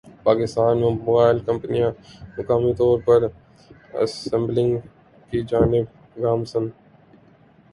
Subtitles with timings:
[0.23, 1.91] پاکستان میں موبائل کمپنیاں
[2.37, 3.19] مقامی طور پر
[4.03, 4.73] اسمبلنگ
[5.29, 6.65] کی جانب گامزن